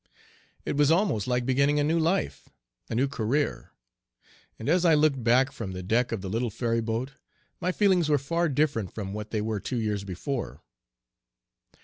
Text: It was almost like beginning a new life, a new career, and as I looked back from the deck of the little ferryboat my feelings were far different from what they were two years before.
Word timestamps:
It 0.65 0.75
was 0.75 0.89
almost 0.89 1.27
like 1.27 1.45
beginning 1.45 1.79
a 1.79 1.83
new 1.83 1.99
life, 1.99 2.49
a 2.89 2.95
new 2.95 3.07
career, 3.07 3.69
and 4.57 4.67
as 4.67 4.83
I 4.83 4.95
looked 4.95 5.23
back 5.23 5.51
from 5.51 5.73
the 5.73 5.83
deck 5.83 6.11
of 6.11 6.21
the 6.21 6.27
little 6.27 6.49
ferryboat 6.49 7.11
my 7.59 7.71
feelings 7.71 8.09
were 8.09 8.17
far 8.17 8.49
different 8.49 8.91
from 8.91 9.13
what 9.13 9.29
they 9.29 9.41
were 9.41 9.59
two 9.59 9.77
years 9.79 10.03
before. 10.03 10.63